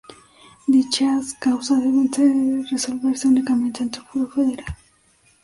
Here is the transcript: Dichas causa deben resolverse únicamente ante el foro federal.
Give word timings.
Dichas 0.65 1.35
causa 1.39 1.75
deben 1.75 2.65
resolverse 2.71 3.27
únicamente 3.27 3.83
ante 3.83 3.99
el 3.99 4.05
foro 4.05 4.31
federal. 4.31 4.65